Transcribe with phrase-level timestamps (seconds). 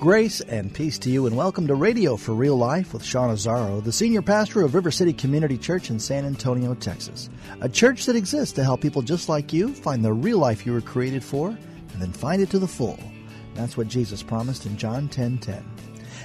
[0.00, 3.82] Grace and peace to you, and welcome to Radio for Real Life with Sean Azzaro,
[3.82, 7.28] the senior pastor of River City Community Church in San Antonio, Texas.
[7.62, 10.72] A church that exists to help people just like you find the real life you
[10.72, 12.96] were created for and then find it to the full.
[13.54, 15.64] That's what Jesus promised in John 10 10.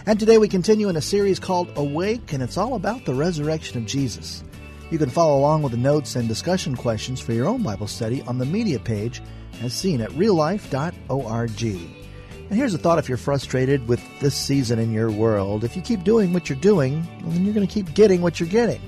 [0.06, 3.80] And today we continue in a series called Awake, and it's all about the resurrection
[3.80, 4.44] of Jesus.
[4.92, 8.22] You can follow along with the notes and discussion questions for your own Bible study
[8.28, 9.24] on the media page
[9.64, 12.03] as seen at reallife.org.
[12.50, 15.64] And here's a thought if you're frustrated with this season in your world.
[15.64, 18.50] If you keep doing what you're doing, then you're going to keep getting what you're
[18.50, 18.82] getting.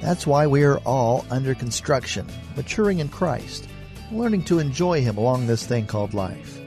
[0.00, 3.68] That's why we are all under construction, maturing in Christ,
[4.10, 6.58] learning to enjoy Him along this thing called life.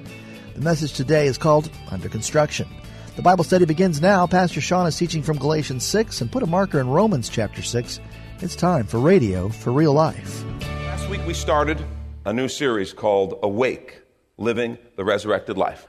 [0.56, 2.68] The message today is called Under Construction.
[3.16, 4.26] The Bible study begins now.
[4.26, 8.00] Pastor Sean is teaching from Galatians 6 and put a marker in Romans chapter 6.
[8.40, 10.46] It's time for Radio for Real Life.
[10.62, 11.84] Last week we started
[12.26, 14.04] a new series called Awake
[14.38, 15.89] Living the Resurrected Life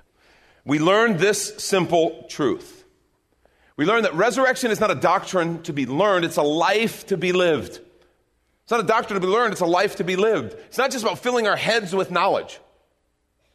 [0.65, 2.85] we learn this simple truth.
[3.77, 7.17] We learn that resurrection is not a doctrine to be learned, it's a life to
[7.17, 7.81] be lived.
[8.63, 10.53] It's not a doctrine to be learned, it's a life to be lived.
[10.67, 12.61] It's not just about filling our heads with knowledge.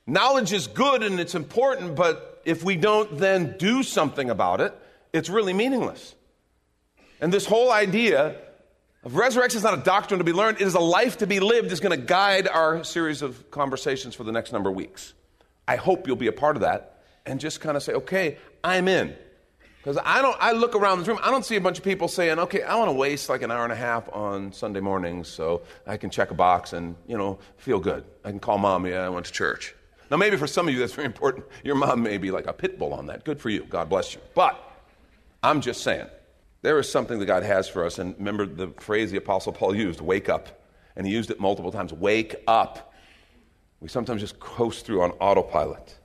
[0.08, 4.73] Knowledge is good and it's important, but if we don't then do something about it,
[5.14, 6.16] it's really meaningless.
[7.22, 8.36] And this whole idea
[9.03, 11.40] of resurrection is not a doctrine to be learned, it is a life to be
[11.40, 15.14] lived, is going to guide our series of conversations for the next number of weeks.
[15.67, 16.94] I hope you'll be a part of that
[17.26, 19.16] and just kind of say, okay, I'm in.
[19.78, 22.08] Because I don't, I look around this room, I don't see a bunch of people
[22.08, 25.28] saying, okay, I want to waste like an hour and a half on Sunday mornings
[25.28, 28.03] so I can check a box and, you know, feel good.
[28.24, 29.75] I can call mom, yeah, I went to church.
[30.09, 31.46] Now, maybe for some of you that's very important.
[31.64, 33.25] Your mom may be like a pit bull on that.
[33.25, 33.64] Good for you.
[33.64, 34.22] God bless you.
[34.34, 34.59] But
[35.44, 36.08] I'm just saying,
[36.64, 38.00] there is something that God has for us.
[38.00, 40.64] And remember the phrase the Apostle Paul used wake up.
[40.96, 42.91] And he used it multiple times wake up.
[43.81, 45.96] We sometimes just coast through on autopilot.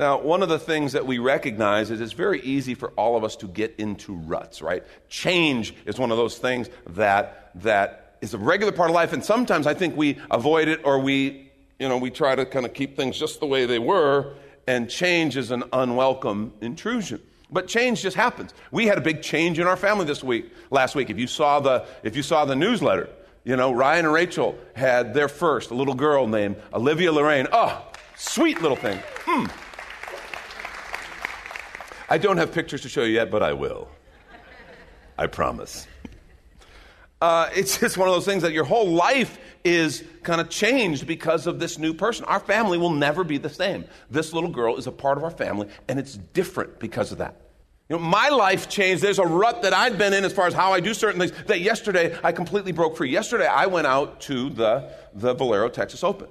[0.00, 3.22] Now, one of the things that we recognize is it's very easy for all of
[3.22, 4.82] us to get into ruts, right?
[5.10, 9.22] Change is one of those things that, that is a regular part of life, and
[9.22, 12.72] sometimes I think we avoid it or we, you know, we try to kind of
[12.72, 14.32] keep things just the way they were,
[14.66, 17.20] and change is an unwelcome intrusion.
[17.50, 18.54] But change just happens.
[18.70, 21.10] We had a big change in our family this week, last week.
[21.10, 23.10] If you saw the, if you saw the newsletter,
[23.44, 27.48] you know, Ryan and Rachel had their first, a little girl named Olivia Lorraine.
[27.52, 27.84] Oh,
[28.16, 28.98] sweet little thing.
[29.26, 29.44] Hmm.
[32.12, 33.88] I don't have pictures to show you yet, but I will.
[35.16, 35.86] I promise.
[37.20, 41.06] Uh, it's just one of those things that your whole life is kind of changed
[41.06, 42.24] because of this new person.
[42.24, 43.84] Our family will never be the same.
[44.10, 47.36] This little girl is a part of our family, and it's different because of that.
[47.88, 49.04] You know, my life changed.
[49.04, 51.32] There's a rut that I'd been in as far as how I do certain things
[51.46, 53.10] that yesterday I completely broke free.
[53.10, 56.28] Yesterday I went out to the, the Valero Texas Open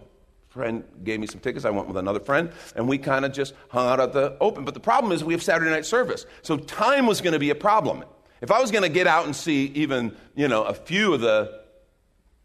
[0.60, 1.64] friend gave me some tickets.
[1.64, 4.66] I went with another friend, and we kind of just hung out at the open.
[4.66, 7.50] But the problem is we have Saturday night service, so time was going to be
[7.50, 8.04] a problem.
[8.42, 11.22] If I was going to get out and see even you know a few of
[11.22, 11.62] the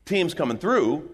[0.04, 1.10] teams coming through,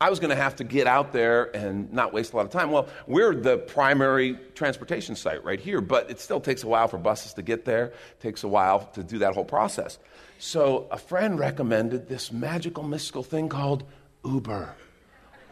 [0.00, 2.50] I was going to have to get out there and not waste a lot of
[2.50, 2.70] time.
[2.70, 6.96] Well, we're the primary transportation site right here, but it still takes a while for
[6.96, 7.86] buses to get there.
[7.86, 9.98] It takes a while to do that whole process.
[10.38, 13.84] So a friend recommended this magical, mystical thing called
[14.24, 14.74] Uber.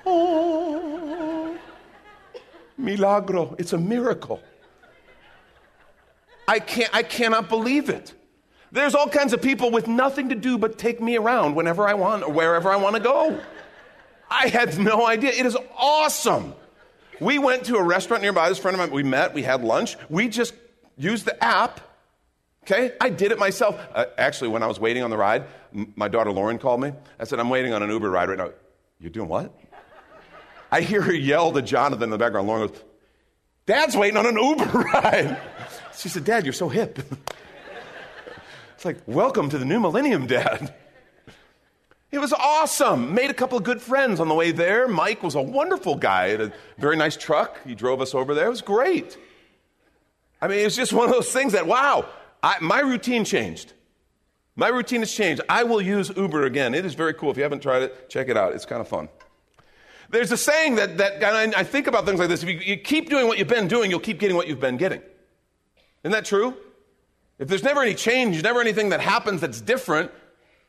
[0.06, 1.56] Oh,
[2.76, 3.54] milagro.
[3.58, 4.40] It's a miracle.
[6.48, 8.14] I, can't, I cannot believe it.
[8.72, 11.94] There's all kinds of people with nothing to do but take me around whenever I
[11.94, 13.40] want or wherever I want to go.
[14.30, 15.30] I had no idea.
[15.30, 16.54] It is awesome.
[17.20, 18.48] We went to a restaurant nearby.
[18.48, 19.96] This friend of mine, we met, we had lunch.
[20.08, 20.54] We just
[20.96, 21.80] used the app.
[22.64, 22.92] Okay?
[23.00, 23.78] I did it myself.
[23.92, 25.44] Uh, actually, when I was waiting on the ride,
[25.74, 26.92] m- my daughter Lauren called me.
[27.18, 28.50] I said, I'm waiting on an Uber ride right now.
[29.00, 29.52] You're doing what?
[30.70, 32.46] I hear her yell to Jonathan in the background.
[32.46, 32.80] Lauren goes,
[33.66, 34.64] Dad's waiting on an Uber
[34.94, 35.38] ride.
[35.96, 36.98] She said, Dad, you're so hip.
[38.74, 40.74] it's like, welcome to the new millennium, Dad.
[42.10, 43.14] It was awesome.
[43.14, 44.88] Made a couple of good friends on the way there.
[44.88, 46.26] Mike was a wonderful guy.
[46.26, 47.60] A very nice truck.
[47.64, 48.46] He drove us over there.
[48.46, 49.16] It was great.
[50.42, 52.06] I mean, it's just one of those things that, wow,
[52.42, 53.74] I, my routine changed.
[54.56, 55.42] My routine has changed.
[55.48, 56.74] I will use Uber again.
[56.74, 57.30] It is very cool.
[57.30, 58.54] If you haven't tried it, check it out.
[58.54, 59.08] It's kind of fun.
[60.10, 62.76] There's a saying that, that and I think about things like this if you, you
[62.76, 65.00] keep doing what you've been doing, you'll keep getting what you've been getting.
[66.02, 66.56] Isn't that true?
[67.38, 70.10] If there's never any change, never anything that happens that's different,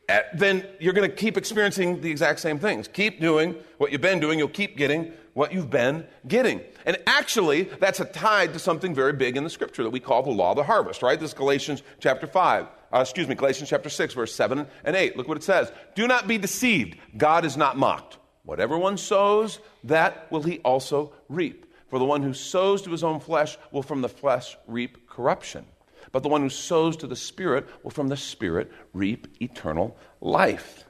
[0.09, 2.87] eh, then you're going to keep experiencing the exact same things.
[2.87, 6.61] Keep doing what you've been doing, you'll keep getting what you've been getting.
[6.85, 10.21] And actually, that's a tied to something very big in the scripture that we call
[10.23, 11.19] the law of the harvest, right?
[11.19, 12.67] This is Galatians chapter 5.
[12.93, 15.17] Uh, excuse me, Galatians chapter 6, verse 7 and 8.
[15.17, 15.71] Look what it says.
[15.95, 16.97] Do not be deceived.
[17.17, 18.17] God is not mocked.
[18.43, 21.65] Whatever one sows, that will he also reap.
[21.89, 25.65] For the one who sows to his own flesh will from the flesh reap corruption.
[26.11, 30.85] But the one who sows to the Spirit will from the Spirit reap eternal life.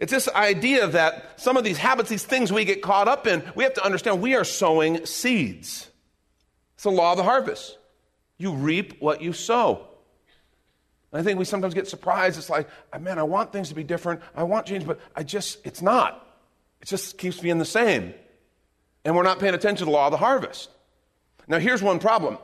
[0.00, 3.42] It's this idea that some of these habits, these things we get caught up in,
[3.54, 5.88] we have to understand we are sowing seeds.
[6.74, 7.76] It's the law of the harvest.
[8.38, 9.86] You reap what you sow.
[11.12, 12.38] And I think we sometimes get surprised.
[12.38, 14.22] It's like, ah, man, I want things to be different.
[14.34, 16.26] I want change, but I just, it's not.
[16.80, 18.14] It just keeps being the same.
[19.04, 20.70] And we're not paying attention to the law of the harvest.
[21.48, 22.38] Now, here's one problem.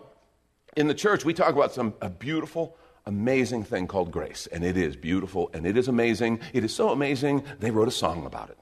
[0.76, 4.46] In the church, we talk about some a beautiful, amazing thing called grace.
[4.48, 6.40] And it is beautiful and it is amazing.
[6.52, 8.58] It is so amazing, they wrote a song about it.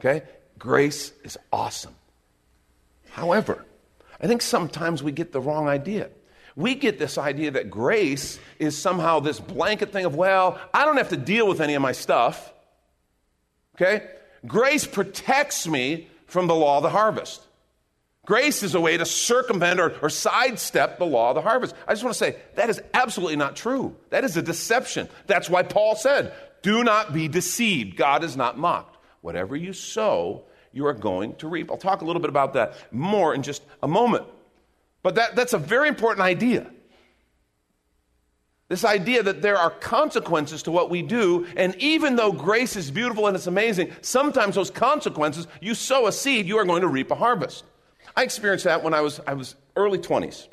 [0.00, 0.26] Okay?
[0.58, 1.94] Grace is awesome.
[3.10, 3.64] However,
[4.20, 6.10] I think sometimes we get the wrong idea.
[6.56, 10.96] We get this idea that grace is somehow this blanket thing of, well, I don't
[10.96, 12.52] have to deal with any of my stuff.
[13.74, 14.06] Okay?
[14.46, 17.46] Grace protects me from the law of the harvest.
[18.26, 21.74] Grace is a way to circumvent or, or, sidestep the law of the harvest.
[21.86, 23.96] I just want to say that is absolutely not true.
[24.10, 25.08] That is a deception.
[25.26, 26.32] That's why Paul said,
[26.62, 27.96] Do not be deceived.
[27.96, 28.96] God is not mocked.
[29.20, 31.70] Whatever you sow, you are going to reap.
[31.70, 34.24] I'll talk a little bit about that more in just a moment.
[35.02, 36.70] But that, that's a very important idea.
[38.74, 42.90] This idea that there are consequences to what we do, and even though grace is
[42.90, 46.88] beautiful and it's amazing, sometimes those consequences, you sow a seed, you are going to
[46.88, 47.62] reap a harvest.
[48.16, 50.48] I experienced that when I was, I was early 20s.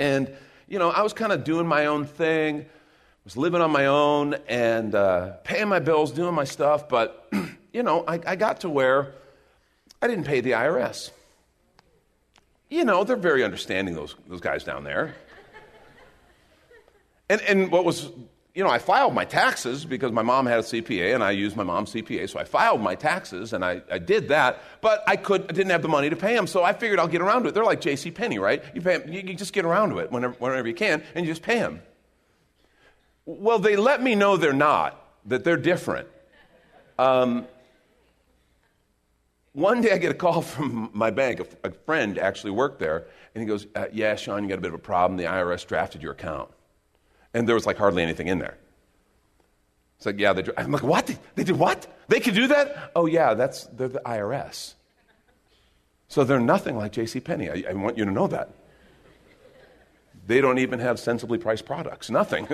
[0.00, 0.34] And,
[0.66, 2.66] you know, I was kind of doing my own thing,
[3.22, 7.30] was living on my own and uh, paying my bills, doing my stuff, but,
[7.72, 9.14] you know, I, I got to where
[10.02, 11.12] I didn't pay the IRS.
[12.68, 15.14] You know, they're very understanding, those, those guys down there.
[17.28, 18.10] And, and what was,
[18.54, 21.56] you know, I filed my taxes because my mom had a CPA and I used
[21.56, 22.28] my mom's CPA.
[22.28, 25.70] So I filed my taxes and I, I did that, but I, could, I didn't
[25.70, 26.46] have the money to pay them.
[26.46, 27.54] So I figured I'll get around to it.
[27.54, 28.10] They're like J.C.
[28.10, 28.62] Penney, right?
[28.74, 31.26] You, pay them, you, you just get around to it whenever, whenever you can and
[31.26, 31.82] you just pay them.
[33.26, 36.08] Well, they let me know they're not, that they're different.
[36.98, 37.46] Um,
[39.52, 41.40] one day I get a call from my bank.
[41.40, 44.62] A, a friend actually worked there, and he goes, uh, Yeah, Sean, you got a
[44.62, 45.18] bit of a problem.
[45.18, 46.48] The IRS drafted your account
[47.38, 48.58] and there was like hardly anything in there.
[49.96, 51.06] It's like, yeah, they, I'm like, what?
[51.36, 51.86] They, did what?
[52.08, 52.90] They could do that?
[52.96, 54.74] Oh, yeah, that's, they're the IRS.
[56.08, 57.20] So they're nothing like J.C.
[57.20, 57.48] Penney.
[57.48, 58.50] I, I want you to know that.
[60.26, 62.10] They don't even have sensibly priced products.
[62.10, 62.48] Nothing.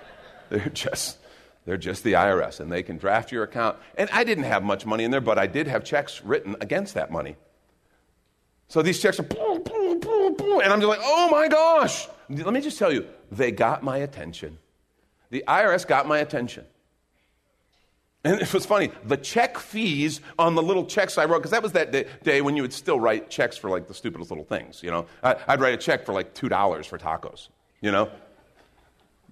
[0.48, 1.18] they're just
[1.66, 3.76] they're just the IRS, and they can draft your account.
[3.96, 6.94] And I didn't have much money in there, but I did have checks written against
[6.94, 7.36] that money.
[8.68, 9.24] So these checks are,
[10.04, 12.08] and I'm just like, oh my gosh.
[12.28, 14.58] Let me just tell you, they got my attention.
[15.30, 16.64] The IRS got my attention.
[18.22, 21.62] And it was funny, the check fees on the little checks I wrote, because that
[21.62, 24.82] was that day, when you would still write checks for like the stupidest little things,
[24.82, 25.06] you know.
[25.22, 27.48] I, would write a check for like $2 for tacos,
[27.80, 28.10] you know.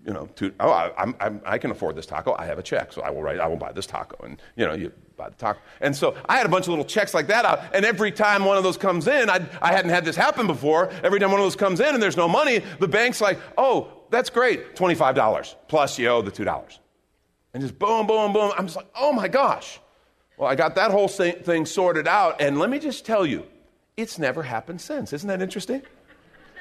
[0.08, 2.34] You know, to, oh, I, I'm, i can afford this taco.
[2.38, 4.16] I have a check, so I will write, I will buy this taco.
[4.24, 5.60] And, you know, you buy the taco.
[5.82, 8.46] And so I had a bunch of little checks like that out, and every time
[8.46, 10.88] one of those comes in, I'd, I hadn't had this happen before.
[11.02, 13.92] Every time one of those comes in and there's no money, the bank's like, oh,
[14.08, 16.78] that's great, $25 plus you owe the $2.
[17.52, 18.50] And just boom, boom, boom.
[18.56, 19.78] I'm just like, oh my gosh.
[20.38, 23.44] Well, I got that whole thing sorted out, and let me just tell you,
[23.98, 25.12] it's never happened since.
[25.12, 25.82] Isn't that interesting?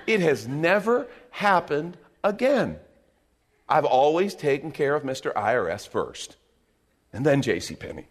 [0.05, 2.79] It has never happened again.
[3.69, 5.33] I've always taken care of Mr.
[5.33, 6.37] IRS first,
[7.11, 7.75] and then J.C.
[7.75, 8.07] Penney.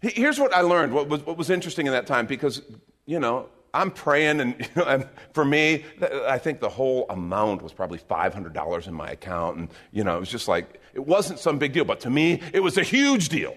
[0.00, 0.92] Here's what I learned.
[0.92, 2.60] What was, what was interesting in that time because,
[3.06, 5.84] you know, I'm praying, and, you know, and for me,
[6.26, 9.58] I think the whole amount was probably $500 in my account.
[9.58, 12.40] And, you know, it was just like, it wasn't some big deal, but to me,
[12.52, 13.56] it was a huge deal.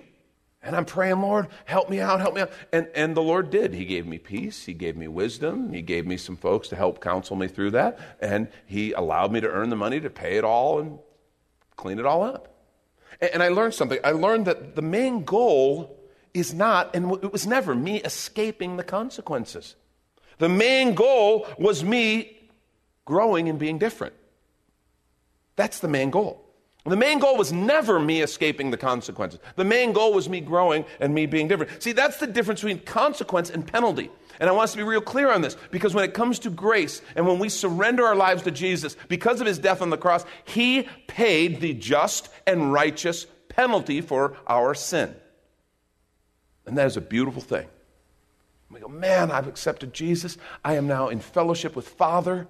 [0.64, 2.52] And I'm praying, Lord, help me out, help me out.
[2.74, 3.74] And, and the Lord did.
[3.74, 4.66] He gave me peace.
[4.66, 5.72] He gave me wisdom.
[5.72, 8.00] He gave me some folks to help counsel me through that.
[8.20, 11.06] And He allowed me to earn the money to pay it all
[11.78, 12.54] clean it all up.
[13.22, 13.98] And, I learned something.
[14.04, 15.98] I learned that the main goal
[16.34, 19.76] is not, and it was never me escaping the consequences.
[20.38, 22.50] The main goal was me
[23.06, 24.14] growing and being different.
[25.56, 26.47] That's the main goal.
[26.90, 29.40] The main goal was never me escaping the consequences.
[29.56, 31.84] The main goal was me growing and me being different.
[31.84, 34.10] See, that's the difference between consequence and penalty.
[34.40, 36.50] And I want us to be real clear on this because when it comes to
[36.50, 39.98] grace and when we surrender our lives to Jesus, because of his death on the
[39.98, 45.16] cross, he paid the just and righteous penalty for our sin.
[46.66, 47.68] And that is a beautiful thing.
[48.70, 50.38] We go, man, I've accepted Jesus.
[50.64, 52.48] I am now in fellowship with Father.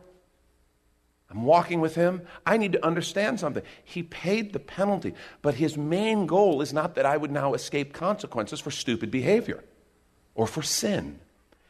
[1.29, 2.21] I'm walking with him.
[2.45, 3.63] I need to understand something.
[3.83, 7.93] He paid the penalty, but his main goal is not that I would now escape
[7.93, 9.63] consequences for stupid behavior
[10.35, 11.19] or for sin.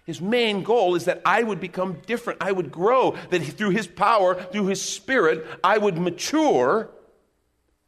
[0.05, 2.41] His main goal is that I would become different.
[2.41, 6.89] I would grow, that through his power, through his spirit, I would mature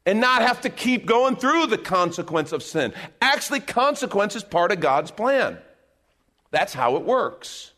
[0.06, 2.94] and not have to keep going through the consequence of sin.
[3.22, 5.60] Actually, consequence is part of God's plan.
[6.52, 7.74] That's how it works.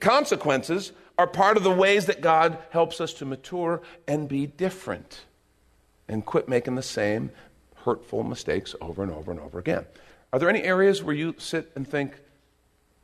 [0.00, 5.24] Consequences are part of the ways that God helps us to mature and be different
[6.08, 7.30] and quit making the same
[7.84, 9.84] hurtful mistakes over and over and over again.
[10.32, 12.20] Are there any areas where you sit and think,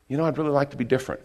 [0.09, 1.23] you know, I'd really like to be different?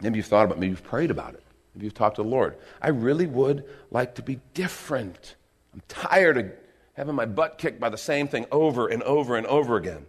[0.00, 1.42] Maybe you've thought about it, maybe you've prayed about it,
[1.74, 2.56] maybe you've talked to the Lord.
[2.80, 5.36] I really would like to be different.
[5.72, 6.52] I'm tired of
[6.94, 10.06] having my butt kicked by the same thing over and over and over again.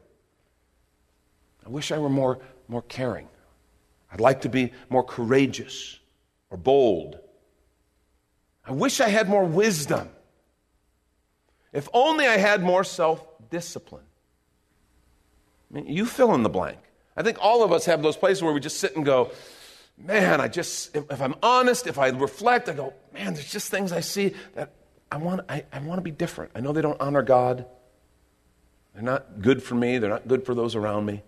[1.66, 3.30] I wish I were more, more caring.
[4.13, 6.00] I'd like to be more courageous
[6.51, 7.17] or bold.
[8.63, 10.08] I wish I had more wisdom.
[11.74, 14.05] If only I had more self discipline.
[15.72, 16.77] I mean, you fill in the blank.
[17.17, 19.32] I think all of us have those places where we just sit and go,
[19.98, 23.72] man, I just, if, if I'm honest, if I reflect, I go, man, there's just
[23.72, 24.74] things I see that
[25.12, 26.51] I want, I, I want to be different.
[26.53, 27.65] I know they don't honor God.
[28.93, 31.24] They're not good for me, they're not good for those around me.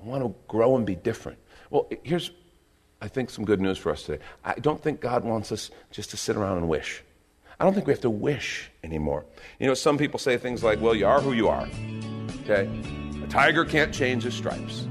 [0.00, 1.38] I want to grow and be different.
[1.70, 2.30] Well, here's,
[3.00, 4.22] I think, some good news for us today.
[4.44, 7.02] I don't think God wants us just to sit around and wish.
[7.58, 9.24] I don't think we have to wish anymore.
[9.58, 11.68] You know, some people say things like, well, you are who you are.
[12.42, 12.68] Okay?
[13.22, 14.86] A tiger can't change his stripes.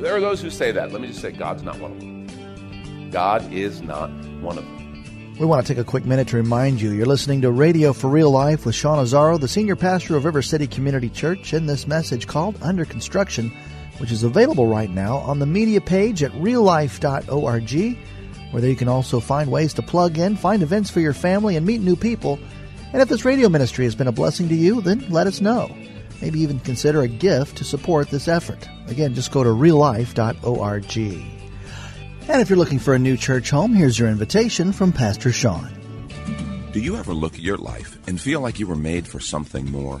[0.00, 0.92] There are those who say that.
[0.92, 3.10] Let me just say, God's not one of them.
[3.10, 4.10] God is not
[4.40, 5.34] one of them.
[5.40, 8.08] We want to take a quick minute to remind you you're listening to Radio for
[8.08, 11.86] Real Life with Sean Azzaro, the senior pastor of River City Community Church, in this
[11.86, 13.52] message called Under Construction
[13.98, 17.98] which is available right now on the media page at reallife.org,
[18.50, 21.56] where there you can also find ways to plug in, find events for your family,
[21.56, 22.38] and meet new people.
[22.92, 25.74] And if this radio ministry has been a blessing to you, then let us know.
[26.22, 28.68] Maybe even consider a gift to support this effort.
[28.88, 30.96] Again, just go to reallife.org.
[32.28, 35.70] And if you're looking for a new church home, here's your invitation from Pastor Sean.
[36.72, 39.70] Do you ever look at your life and feel like you were made for something
[39.70, 40.00] more?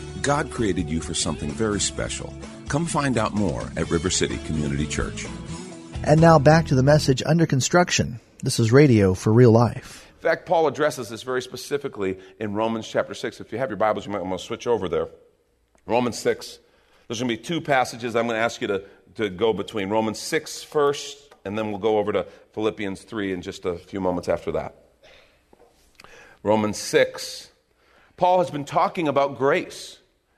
[0.21, 2.31] God created you for something very special.
[2.67, 5.25] Come find out more at River City Community Church.
[6.03, 8.19] And now back to the message under construction.
[8.43, 10.07] This is radio for real life.
[10.17, 13.41] In fact, Paul addresses this very specifically in Romans chapter 6.
[13.41, 15.07] If you have your Bibles, you might want to switch over there.
[15.87, 16.59] Romans 6.
[17.07, 18.83] There's going to be two passages I'm going to ask you to,
[19.15, 19.89] to go between.
[19.89, 23.99] Romans 6 first, and then we'll go over to Philippians 3 in just a few
[23.99, 24.75] moments after that.
[26.43, 27.49] Romans 6.
[28.17, 29.97] Paul has been talking about grace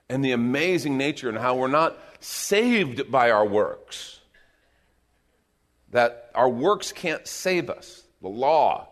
[0.10, 4.20] and the amazing nature and how we're not saved by our works.
[5.92, 8.04] That our works can't save us.
[8.22, 8.90] The law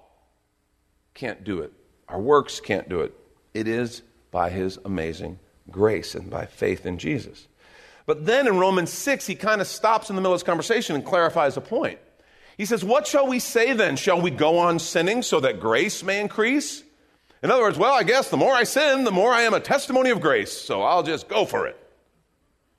[1.13, 1.74] can't do it.
[2.08, 3.13] Our works can't do it.
[3.53, 4.01] It is
[4.32, 5.39] by his amazing
[5.70, 7.48] grace and by faith in Jesus.
[8.06, 10.96] But then in Romans 6, he kind of stops in the middle of this conversation
[10.96, 12.00] and clarifies a point.
[12.58, 13.96] He says, What shall we say then?
[13.96, 16.84] Shall we go on sinning so that grace may increase?
[17.43, 19.60] In other words, well, I guess the more I sin, the more I am a
[19.60, 21.77] testimony of grace, so I'll just go for it.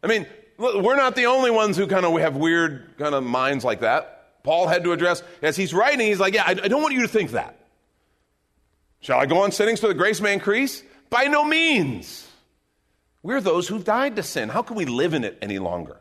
[0.03, 0.27] I mean,
[0.57, 4.43] we're not the only ones who kind of have weird kind of minds like that.
[4.45, 7.09] Paul had to address, as he's writing, he's like, yeah, I, don't want you to
[7.09, 7.59] think that.
[9.01, 10.83] Shall I go on sinning so the grace may increase?
[11.11, 12.29] By no means.
[13.23, 14.49] We're those who've died to sin.
[14.49, 16.01] How can we live in it any longer?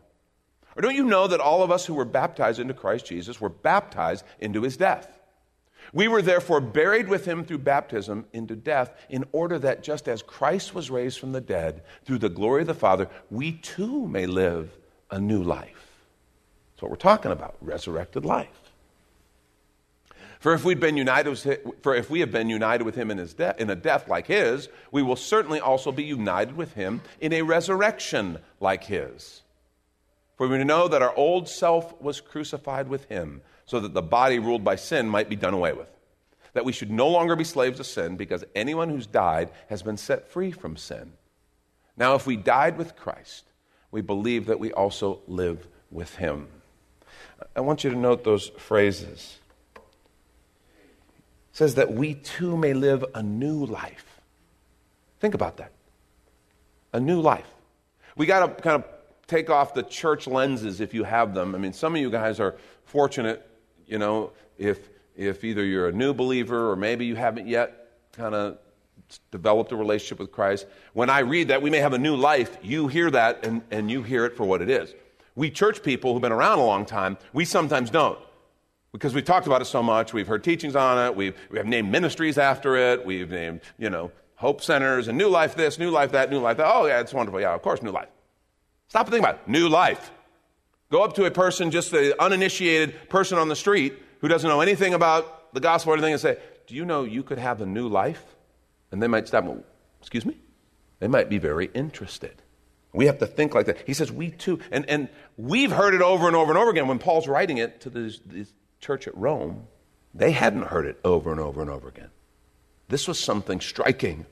[0.75, 3.50] Or don't you know that all of us who were baptized into Christ Jesus were
[3.50, 5.20] baptized into his death?
[5.94, 10.22] We were therefore buried with him through baptism into death, in order that just as
[10.22, 14.26] Christ was raised from the dead through the glory of the Father, we too may
[14.26, 14.78] live
[15.10, 15.92] a new life.
[16.74, 18.48] That's what we're talking about resurrected life.
[20.40, 23.20] For if we'd been united with, for if we have been united with him in
[23.20, 27.02] his death in a death like his, we will certainly also be united with him
[27.20, 29.44] in a resurrection like his.
[30.38, 34.38] For we know that our old self was crucified with him so that the body
[34.38, 35.88] ruled by sin might be done away with.
[36.51, 39.96] That we should no longer be slaves of sin, because anyone who's died has been
[39.96, 41.13] set free from sin.
[41.96, 43.46] Now, if we died with Christ,
[43.90, 46.50] we believe that we also live with him.
[47.56, 49.40] I want you to note those phrases.
[49.75, 49.82] It
[51.54, 54.20] says that we too may live a new life.
[55.22, 55.72] Think about that.
[56.92, 57.48] A new life.
[58.18, 58.90] We got to kind of
[59.28, 61.56] take off the church lenses if you have them.
[61.56, 63.48] I mean, some of you guys are fortunate
[63.92, 68.34] you know, if, if either you're a new believer or maybe you haven't yet kind
[68.34, 68.58] of
[69.30, 72.58] developed a relationship with Christ, when I read that we may have a new life,
[72.64, 74.96] you hear that and, and you hear it for what it is.
[75.36, 78.18] We church people who've been around a long time, we sometimes don't.
[78.94, 81.68] Because we've talked about it so much, we've heard teachings on it, we've, we have
[81.68, 85.90] named ministries after it, we've named, you know, hope centers and new life this, new
[85.90, 86.66] life that, new life that.
[86.74, 87.42] Oh, yeah, it's wonderful.
[87.42, 88.10] Yeah, of course, new life.
[88.88, 89.48] Stop and think about it.
[89.48, 90.12] New life.
[90.92, 94.60] Go up to a person, just an uninitiated person on the street who doesn't know
[94.60, 97.66] anything about the gospel or anything, and say, Do you know you could have a
[97.66, 98.24] new life?
[98.92, 99.46] And they might stop,
[100.02, 100.38] Excuse me?
[101.00, 102.42] They might be very interested.
[102.94, 103.88] We have to think like that.
[103.88, 104.60] He says, We too.
[104.70, 105.08] And, and
[105.38, 106.90] we've heard it over and over and over again.
[106.90, 108.46] When Paul's writing it to the
[108.82, 109.68] church at Rome,
[110.14, 112.10] they hadn't heard it over and over and over again.
[112.90, 114.26] This was something striking,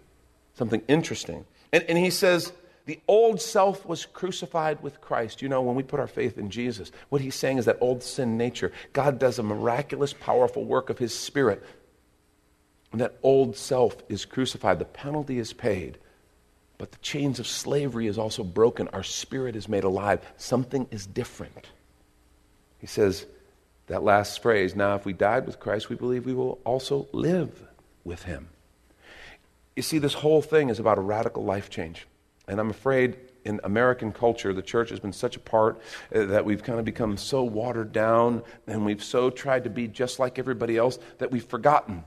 [0.56, 1.46] something interesting.
[1.72, 2.52] And, and he says,
[2.90, 5.44] the old self was crucified with Christ.
[5.44, 8.02] You know, when we put our faith in Jesus, what he's saying is that old
[8.02, 11.64] sin nature, God does a miraculous, powerful work of his spirit.
[12.92, 14.80] And that old self is crucified.
[14.80, 16.00] The penalty is paid.
[16.80, 18.88] But the chains of slavery is also broken.
[18.88, 20.26] Our spirit is made alive.
[20.38, 21.68] Something is different.
[22.80, 23.28] He says
[23.86, 27.52] that last phrase now, if we died with Christ, we believe we will also live
[28.04, 28.48] with him.
[29.76, 32.08] You see, this whole thing is about a radical life change.
[32.50, 35.80] And I'm afraid in American culture, the church has been such a part
[36.14, 39.88] uh, that we've kind of become so watered down and we've so tried to be
[39.88, 42.04] just like everybody else that we've forgotten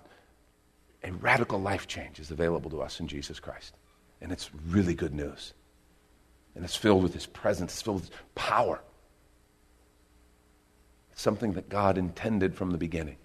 [1.04, 3.74] a radical life change is available to us in Jesus Christ.
[4.20, 5.54] And it's really good news.
[6.56, 8.80] And it's filled with His presence, it's filled with power.
[11.12, 13.16] It's something that God intended from the beginning.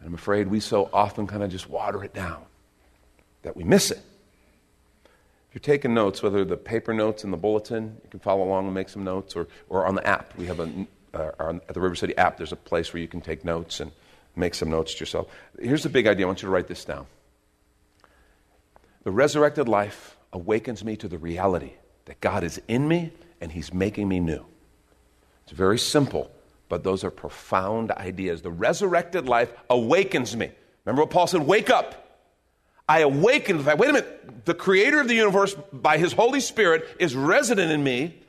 [0.00, 2.44] And I'm afraid we so often kind of just water it down
[3.42, 4.00] that we miss it
[5.56, 8.74] you're taking notes, whether the paper notes in the bulletin, you can follow along and
[8.74, 10.36] make some notes, or, or on the app.
[10.36, 13.22] We have a, uh, at the River City app, there's a place where you can
[13.22, 13.90] take notes and
[14.36, 15.28] make some notes to yourself.
[15.58, 16.26] Here's the big idea.
[16.26, 17.06] I want you to write this down.
[19.04, 21.72] The resurrected life awakens me to the reality
[22.04, 24.44] that God is in me and He's making me new.
[25.44, 26.30] It's very simple,
[26.68, 28.42] but those are profound ideas.
[28.42, 30.50] The resurrected life awakens me.
[30.84, 31.46] Remember what Paul said?
[31.46, 32.05] Wake up.
[32.88, 36.12] I awaken to the fact wait a minute, the creator of the universe, by his
[36.12, 38.20] Holy Spirit, is resident in me.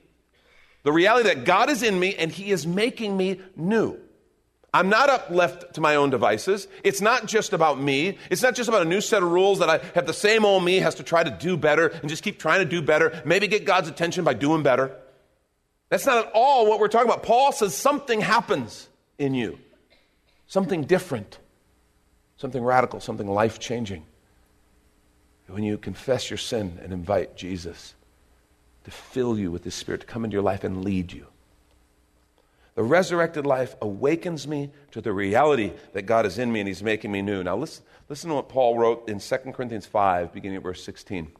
[0.83, 3.99] The reality that God is in me and he is making me new.
[4.73, 6.67] I'm not up left to my own devices.
[6.83, 8.17] It's not just about me.
[8.29, 10.63] It's not just about a new set of rules that I have the same old
[10.63, 13.47] me has to try to do better and just keep trying to do better, maybe
[13.47, 14.95] get God's attention by doing better.
[15.89, 17.23] That's not at all what we're talking about.
[17.23, 19.57] Paul says something happens in you,
[20.47, 21.39] something different,
[22.37, 24.05] something radical, something life changing
[25.47, 27.95] when you confess your sin and invite Jesus
[28.83, 31.27] to fill you with His Spirit, to come into your life and lead you.
[32.75, 36.83] The resurrected life awakens me to the reality that God is in me and He's
[36.83, 37.43] making me new.
[37.43, 41.31] Now, listen, listen to what Paul wrote in 2 Corinthians 5, beginning at verse 16.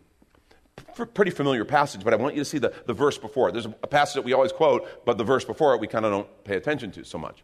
[1.13, 3.51] Pretty familiar passage, but I want you to see the, the verse before it.
[3.51, 6.11] There's a passage that we always quote, but the verse before it we kind of
[6.11, 7.43] don't pay attention to so much.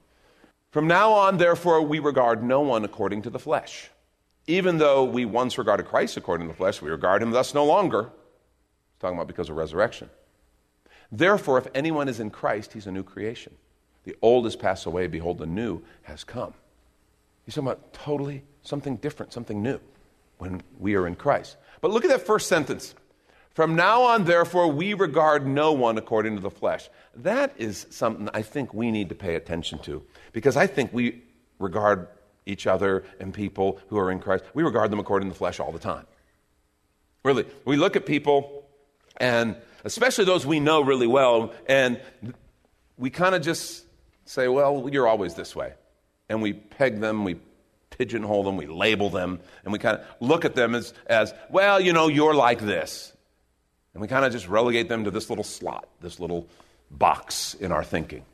[0.71, 3.91] From now on, therefore, we regard no one according to the flesh.
[4.48, 7.66] Even though we once regarded Christ according to the flesh, we regard him thus no
[7.66, 8.04] longer.
[8.04, 10.10] He's talking about because of resurrection.
[11.12, 13.54] Therefore, if anyone is in Christ, he's a new creation.
[14.04, 16.54] The old has passed away, behold, the new has come.
[17.46, 19.80] He's talking about totally something different, something new
[20.40, 21.58] when we are in Christ.
[21.82, 22.96] But look at that first sentence.
[23.54, 26.90] From now on, therefore, we regard no one according to the flesh.
[27.16, 31.22] That is something I think we need to pay attention to because I think we
[31.60, 32.08] regard
[32.46, 34.44] each other and people who are in Christ.
[34.54, 36.06] We regard them according to the flesh all the time.
[37.24, 38.66] Really, we look at people,
[39.18, 42.02] and especially those we know really well, and
[42.98, 43.86] we kind of just
[44.26, 45.74] say, well, you're always this way.
[46.30, 47.40] And we peg them, we
[47.92, 51.80] pigeonhole them, we label them, and we kind of look at them as, as, well,
[51.80, 53.16] you know, you're like this.
[53.94, 56.48] And we kind of just relegate them to this little slot, this little
[56.90, 58.26] box in our thinking.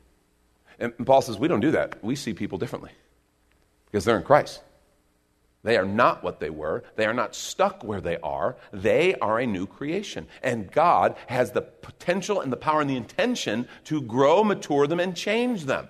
[0.78, 2.02] And Paul says, we don't do that.
[2.02, 2.90] We see people differently
[3.90, 4.62] because they're in Christ.
[5.62, 6.84] They are not what they were.
[6.96, 8.56] They are not stuck where they are.
[8.72, 10.26] They are a new creation.
[10.42, 15.00] And God has the potential and the power and the intention to grow, mature them,
[15.00, 15.88] and change them.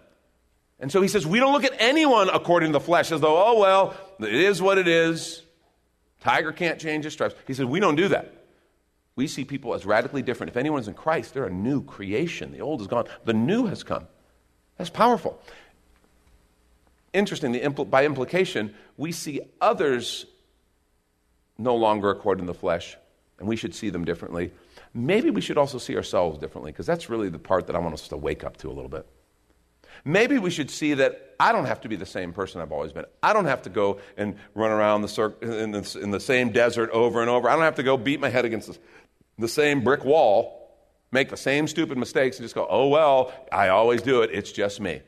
[0.80, 3.40] And so he says, we don't look at anyone according to the flesh as though,
[3.40, 5.42] oh, well, it is what it is.
[6.20, 7.34] Tiger can't change his stripes.
[7.46, 8.34] He says, we don't do that.
[9.14, 10.50] We see people as radically different.
[10.50, 12.52] If anyone is in Christ, they're a new creation.
[12.52, 14.06] The old is gone, the new has come.
[14.78, 15.40] That's powerful.
[17.12, 20.26] Interesting, impl- by implication, we see others
[21.58, 22.96] no longer according to the flesh,
[23.38, 24.52] and we should see them differently.
[24.94, 27.94] Maybe we should also see ourselves differently, because that's really the part that I want
[27.94, 29.06] us to wake up to a little bit.
[30.04, 32.92] Maybe we should see that I don't have to be the same person I've always
[32.92, 33.04] been.
[33.22, 36.52] I don't have to go and run around the cir- in, the, in the same
[36.52, 37.48] desert over and over.
[37.48, 38.78] I don't have to go beat my head against the,
[39.38, 40.78] the same brick wall,
[41.12, 44.30] make the same stupid mistakes, and just go, oh, well, I always do it.
[44.32, 45.02] It's just me.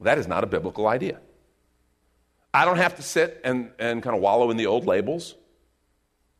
[0.00, 1.20] That is not a biblical idea.
[2.52, 5.34] I don't have to sit and, and kind of wallow in the old labels.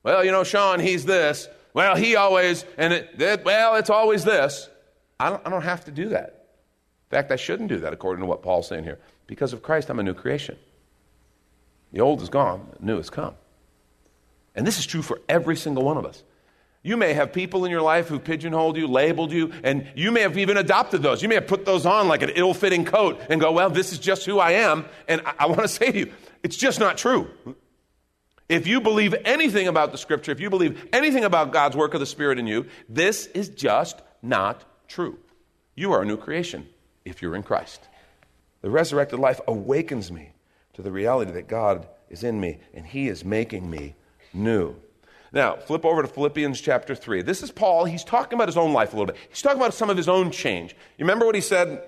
[0.02, 1.48] Well, you know, Sean, he's this.
[1.74, 4.68] Well, he always, and it, it, well, it's always this.
[5.20, 6.46] I don't, I don't have to do that.
[7.10, 8.98] In fact, I shouldn't do that according to what Paul's saying here.
[9.26, 10.56] Because of Christ, I'm a new creation.
[11.92, 13.34] The old is gone, the new has come.
[14.54, 16.22] And this is true for every single one of us.
[16.86, 20.20] You may have people in your life who pigeonholed you, labeled you, and you may
[20.20, 21.20] have even adopted those.
[21.20, 23.90] You may have put those on like an ill fitting coat and go, well, this
[23.90, 24.84] is just who I am.
[25.08, 26.12] And I, I want to say to you,
[26.44, 27.28] it's just not true.
[28.48, 31.98] If you believe anything about the scripture, if you believe anything about God's work of
[31.98, 35.18] the Spirit in you, this is just not true.
[35.74, 36.68] You are a new creation
[37.04, 37.82] if you're in Christ.
[38.60, 40.30] The resurrected life awakens me
[40.74, 43.96] to the reality that God is in me and He is making me
[44.32, 44.76] new.
[45.32, 47.22] Now, flip over to Philippians chapter 3.
[47.22, 47.84] This is Paul.
[47.84, 49.16] He's talking about his own life a little bit.
[49.28, 50.72] He's talking about some of his own change.
[50.98, 51.82] You remember what he said?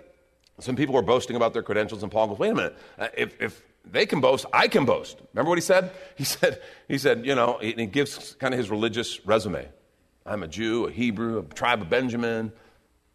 [0.61, 2.77] Some people were boasting about their credentials, and Paul goes, wait a minute.
[2.99, 5.21] Uh, if, if they can boast, I can boast.
[5.33, 5.93] Remember what he said?
[6.17, 9.69] He said, he said you know, he gives kind of his religious resume.
[10.27, 12.53] I'm a Jew, a Hebrew, a tribe of Benjamin,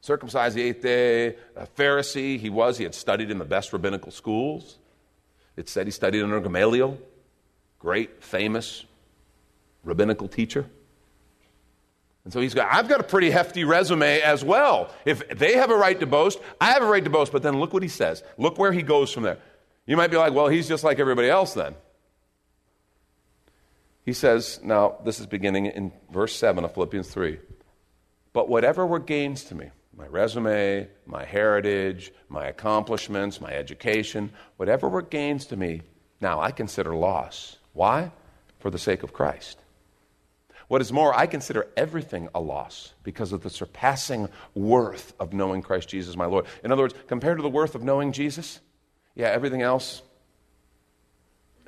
[0.02, 2.40] circumcised the eighth day, a Pharisee.
[2.40, 4.80] He was, he had studied in the best rabbinical schools.
[5.56, 6.98] It said he studied under Gamaliel,
[7.78, 8.86] great, famous
[9.84, 10.65] rabbinical teacher.
[12.24, 14.93] And so he's got, I've got a pretty hefty resume as well.
[15.06, 17.32] If they have a right to boast, I have a right to boast.
[17.32, 18.24] But then look what he says.
[18.38, 19.39] Look where he goes from there.
[19.86, 21.76] You might be like, well, he's just like everybody else then.
[24.06, 27.39] He says, now, this is beginning in verse 7 of Philippians 3.
[28.32, 34.89] But whatever were gains to me, my resume, my heritage, my accomplishments, my education, whatever
[34.89, 35.82] were gains to me,
[36.19, 37.58] now I consider loss.
[37.74, 38.12] Why?
[38.60, 39.62] For the sake of Christ.
[40.74, 45.62] What is more, I consider everything a loss because of the surpassing worth of knowing
[45.62, 46.48] Christ Jesus, my Lord.
[46.64, 48.60] In other words, compared to the worth of knowing Jesus,
[49.14, 50.02] yeah, everything else,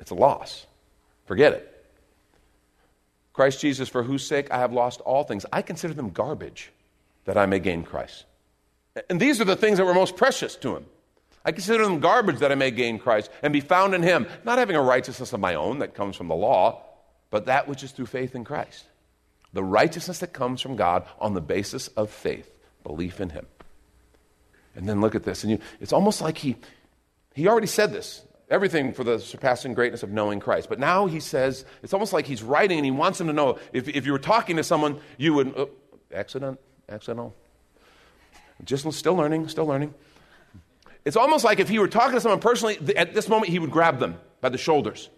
[0.00, 0.66] it's a loss.
[1.26, 1.86] Forget it.
[3.32, 6.72] Christ Jesus, for whose sake I have lost all things, I consider them garbage
[7.26, 8.24] that I may gain Christ.
[9.08, 10.84] And these are the things that were most precious to him.
[11.44, 14.58] I consider them garbage that I may gain Christ and be found in him, not
[14.58, 16.82] having a righteousness of my own that comes from the law,
[17.30, 18.86] but that which is through faith in Christ
[19.56, 22.48] the righteousness that comes from God on the basis of faith,
[22.84, 23.46] belief in Him.
[24.76, 25.42] And then look at this.
[25.42, 26.56] And you, it's almost like he,
[27.34, 30.68] he already said this everything for the surpassing greatness of knowing Christ.
[30.68, 33.58] But now he says, it's almost like he's writing and he wants them to know
[33.72, 35.70] if, if you were talking to someone, you would, oh,
[36.14, 37.34] accident, accidental.
[38.62, 39.94] Just still learning, still learning.
[41.04, 43.70] It's almost like if he were talking to someone personally, at this moment, he would
[43.70, 45.08] grab them by the shoulders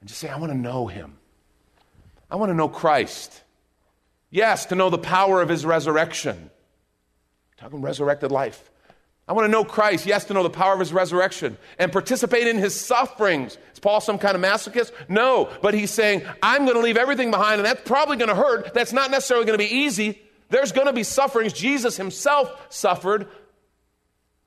[0.00, 1.16] and just say, I want to know him.
[2.30, 3.42] I want to know Christ.
[4.32, 6.50] Yes, to know the power of his resurrection.
[7.58, 8.70] talking resurrected life.
[9.28, 12.48] I want to know Christ, yes, to know the power of his resurrection and participate
[12.48, 13.56] in his sufferings.
[13.74, 14.90] Is Paul some kind of masochist?
[15.08, 18.34] No, but he's saying, I'm going to leave everything behind, and that's probably going to
[18.34, 18.72] hurt.
[18.72, 20.20] That's not necessarily going to be easy.
[20.48, 21.52] There's going to be sufferings.
[21.52, 23.28] Jesus himself suffered.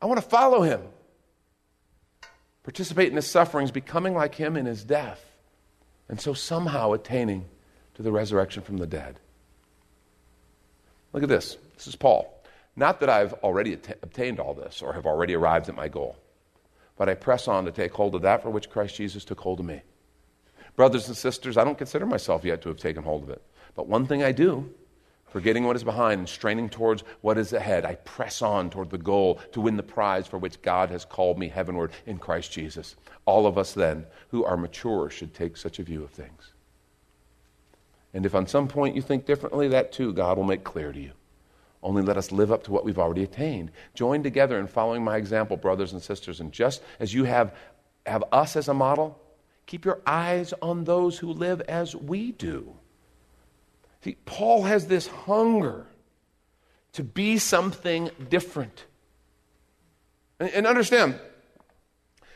[0.01, 0.81] I want to follow him,
[2.63, 5.23] participate in his sufferings, becoming like him in his death,
[6.09, 7.45] and so somehow attaining
[7.93, 9.19] to the resurrection from the dead.
[11.15, 11.57] Look at this.
[11.75, 12.43] This is Paul.
[12.75, 16.17] Not that I've already att- obtained all this or have already arrived at my goal,
[16.97, 19.61] but I press on to take hold of that for which Christ Jesus took hold
[19.61, 19.81] of me.
[20.75, 23.41] Brothers and sisters, I don't consider myself yet to have taken hold of it.
[23.75, 24.69] But one thing I do,
[25.35, 28.97] Forgetting what is behind and straining towards what is ahead, I press on toward the
[28.97, 32.95] goal to win the prize for which God has called me heavenward in Christ Jesus.
[33.25, 36.53] All of us, then, who are mature, should take such a view of things.
[38.15, 40.99] And if on some point you think differently, that too God will make clear to
[40.99, 41.11] you.
[41.83, 43.71] Only let us live up to what we've already attained.
[43.93, 46.39] Join together in following my example, brothers and sisters.
[46.39, 47.53] And just as you have,
[48.05, 49.19] have us as a model,
[49.65, 52.73] keep your eyes on those who live as we do.
[54.01, 55.85] See, Paul has this hunger
[56.93, 58.85] to be something different.
[60.39, 61.19] And, and understand,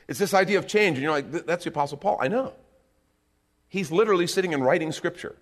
[0.09, 0.97] it's this idea of change.
[0.97, 2.17] And you're like, that's the Apostle Paul.
[2.19, 2.51] I know.
[3.69, 5.37] He's literally sitting and writing Scripture.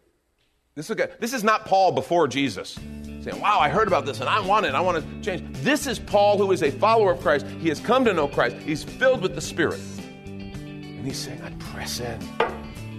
[0.78, 2.78] This is, this is not Paul before Jesus
[3.24, 4.76] saying, Wow, I heard about this and I want it.
[4.76, 5.58] I want to change.
[5.64, 7.48] This is Paul who is a follower of Christ.
[7.60, 8.58] He has come to know Christ.
[8.58, 9.80] He's filled with the Spirit.
[10.26, 12.20] And he's saying, I press in.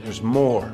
[0.02, 0.64] There's more.